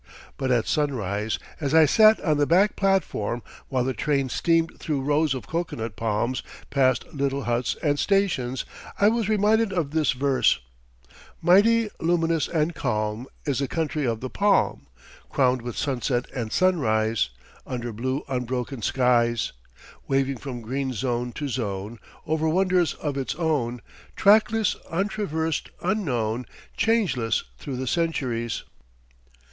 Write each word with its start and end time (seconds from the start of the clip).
But 0.35 0.49
at 0.49 0.65
sunrise, 0.65 1.37
as 1.59 1.75
I 1.75 1.85
sat 1.85 2.19
on 2.21 2.37
the 2.37 2.47
back 2.47 2.75
platform 2.75 3.43
while 3.69 3.83
the 3.83 3.93
train 3.93 4.29
steamed 4.29 4.79
through 4.79 5.01
rows 5.03 5.35
of 5.35 5.45
cocoanut 5.45 5.95
palms, 5.95 6.41
past 6.71 7.05
little 7.13 7.43
huts 7.43 7.75
and 7.83 7.99
stations, 7.99 8.65
I 8.99 9.09
was 9.09 9.29
reminded 9.29 9.71
of 9.71 9.91
this 9.91 10.13
verse: 10.13 10.59
"Mighty, 11.39 11.87
luminous 11.99 12.47
and 12.47 12.73
calm 12.73 13.27
Is 13.45 13.59
the 13.59 13.67
country 13.67 14.03
of 14.07 14.21
the 14.21 14.29
palm, 14.31 14.87
Crowned 15.29 15.61
with 15.61 15.77
sunset 15.77 16.25
and 16.33 16.51
sunrise, 16.51 17.29
Under 17.67 17.93
blue 17.93 18.23
unbroken 18.27 18.81
skies, 18.81 19.53
Waving 20.07 20.37
from 20.37 20.61
green 20.61 20.93
zone 20.93 21.31
to 21.33 21.47
zone, 21.47 21.99
Over 22.25 22.49
wonders 22.49 22.95
of 22.95 23.17
its 23.17 23.35
own; 23.35 23.81
Trackless, 24.15 24.75
untraversed, 24.89 25.69
unknown, 25.83 26.47
Changeless 26.75 27.43
through 27.59 27.75
the 27.77 27.85
centuries." 27.85 28.63